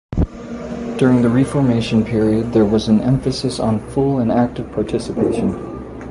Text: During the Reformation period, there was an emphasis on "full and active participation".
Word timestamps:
During 0.97 1.21
the 1.21 1.29
Reformation 1.29 2.03
period, 2.03 2.53
there 2.53 2.65
was 2.65 2.87
an 2.87 3.01
emphasis 3.01 3.59
on 3.59 3.79
"full 3.91 4.17
and 4.17 4.31
active 4.31 4.71
participation". 4.71 5.53